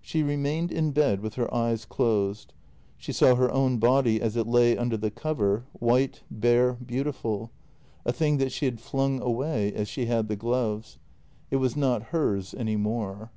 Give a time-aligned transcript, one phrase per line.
[0.00, 2.52] She remained in bed with her eyes closed.
[2.96, 7.50] She saw her own body as it lay under the cover, white, bare, beautiful—
[8.06, 10.98] a thing JENNY 291 that she had flung away as she had the gloves.
[11.50, 13.32] It was not hers any more.